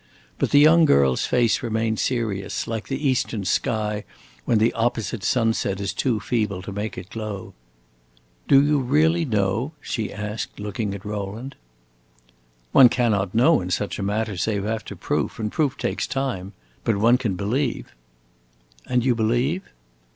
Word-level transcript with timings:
But 0.39 0.49
the 0.49 0.57
young 0.59 0.85
girl's 0.85 1.27
face 1.27 1.61
remained 1.61 1.99
serious, 1.99 2.65
like 2.65 2.87
the 2.87 3.07
eastern 3.07 3.45
sky 3.45 4.03
when 4.45 4.57
the 4.57 4.73
opposite 4.73 5.23
sunset 5.23 5.79
is 5.79 5.93
too 5.93 6.19
feeble 6.19 6.63
to 6.63 6.71
make 6.71 6.97
it 6.97 7.11
glow. 7.11 7.53
"Do 8.47 8.63
you 8.65 8.79
really 8.79 9.25
know?" 9.25 9.73
she 9.79 10.11
asked, 10.11 10.59
looking 10.59 10.95
at 10.95 11.05
Rowland. 11.05 11.55
"One 12.71 12.89
cannot 12.89 13.35
know 13.35 13.61
in 13.61 13.69
such 13.69 13.99
a 13.99 14.01
matter 14.01 14.37
save 14.37 14.65
after 14.65 14.95
proof, 14.95 15.37
and 15.37 15.51
proof 15.51 15.77
takes 15.77 16.07
time. 16.07 16.53
But 16.83 16.97
one 16.97 17.19
can 17.19 17.35
believe." 17.35 17.93
"And 18.87 19.05
you 19.05 19.13
believe?" 19.13 19.61